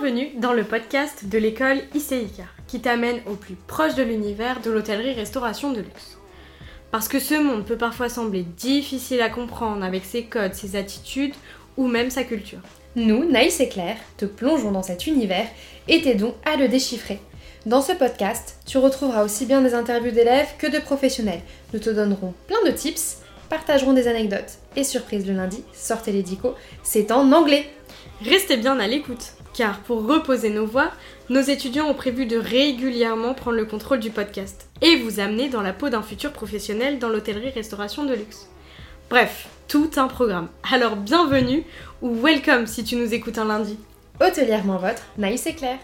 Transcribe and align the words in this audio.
Bienvenue 0.00 0.30
dans 0.38 0.52
le 0.52 0.64
podcast 0.64 1.26
de 1.26 1.38
l'école 1.38 1.82
ICICA, 1.94 2.44
qui 2.66 2.80
t'amène 2.80 3.20
au 3.26 3.34
plus 3.34 3.54
proche 3.54 3.94
de 3.94 4.02
l'univers 4.02 4.60
de 4.60 4.70
l'hôtellerie-restauration 4.70 5.72
de 5.72 5.80
luxe. 5.80 6.18
Parce 6.90 7.06
que 7.06 7.20
ce 7.20 7.34
monde 7.34 7.64
peut 7.64 7.76
parfois 7.76 8.08
sembler 8.08 8.42
difficile 8.42 9.20
à 9.20 9.28
comprendre 9.28 9.84
avec 9.84 10.04
ses 10.04 10.24
codes, 10.24 10.54
ses 10.54 10.76
attitudes 10.76 11.34
ou 11.76 11.86
même 11.86 12.10
sa 12.10 12.24
culture. 12.24 12.58
Nous, 12.96 13.30
Naïs 13.30 13.60
et 13.60 13.68
Claire, 13.68 13.96
te 14.16 14.24
plongeons 14.24 14.72
dans 14.72 14.82
cet 14.82 15.06
univers 15.06 15.46
et 15.86 16.02
t'aidons 16.02 16.34
à 16.44 16.56
le 16.56 16.66
déchiffrer. 16.66 17.20
Dans 17.64 17.82
ce 17.82 17.92
podcast, 17.92 18.56
tu 18.66 18.78
retrouveras 18.78 19.24
aussi 19.24 19.46
bien 19.46 19.60
des 19.60 19.74
interviews 19.74 20.12
d'élèves 20.12 20.54
que 20.58 20.66
de 20.66 20.78
professionnels. 20.78 21.42
Nous 21.72 21.80
te 21.80 21.90
donnerons 21.90 22.34
plein 22.48 22.62
de 22.66 22.72
tips, 22.72 23.18
partagerons 23.48 23.92
des 23.92 24.08
anecdotes 24.08 24.58
et 24.76 24.82
surprise 24.82 25.26
le 25.26 25.34
lundi, 25.34 25.62
sortez 25.72 26.10
les 26.10 26.22
dicos, 26.22 26.54
c'est 26.82 27.12
en 27.12 27.30
anglais. 27.32 27.70
Restez 28.22 28.56
bien 28.56 28.78
à 28.78 28.86
l'écoute, 28.86 29.32
car 29.54 29.80
pour 29.80 30.06
reposer 30.06 30.50
nos 30.50 30.66
voix, 30.66 30.90
nos 31.30 31.40
étudiants 31.40 31.88
ont 31.88 31.94
prévu 31.94 32.26
de 32.26 32.36
régulièrement 32.36 33.34
prendre 33.34 33.56
le 33.56 33.64
contrôle 33.64 34.00
du 34.00 34.10
podcast 34.10 34.68
et 34.82 34.96
vous 34.96 35.20
amener 35.20 35.48
dans 35.48 35.62
la 35.62 35.72
peau 35.72 35.88
d'un 35.88 36.02
futur 36.02 36.32
professionnel 36.32 36.98
dans 36.98 37.08
l'hôtellerie-restauration 37.08 38.04
de 38.04 38.14
luxe. 38.14 38.48
Bref, 39.10 39.48
tout 39.68 39.90
un 39.96 40.06
programme. 40.06 40.48
Alors 40.72 40.96
bienvenue 40.96 41.64
ou 42.02 42.20
welcome 42.20 42.66
si 42.66 42.84
tu 42.84 42.96
nous 42.96 43.12
écoutes 43.12 43.38
un 43.38 43.46
lundi. 43.46 43.78
Hôtelièrement 44.20 44.78
votre, 44.78 45.02
Naïs 45.18 45.46
et 45.46 45.54
Claire. 45.54 45.78